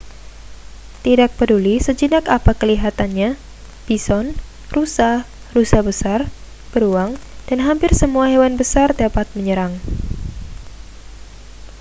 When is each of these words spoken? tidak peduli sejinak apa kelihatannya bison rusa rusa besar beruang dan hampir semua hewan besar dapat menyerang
tidak 1.05 1.29
peduli 1.39 1.75
sejinak 1.87 2.25
apa 2.37 2.51
kelihatannya 2.61 3.29
bison 3.85 4.25
rusa 4.73 5.11
rusa 5.55 5.79
besar 5.87 6.19
beruang 6.73 7.11
dan 7.47 7.59
hampir 7.67 7.91
semua 8.01 8.25
hewan 8.33 8.53
besar 8.61 8.89
dapat 9.03 9.27
menyerang 9.37 9.73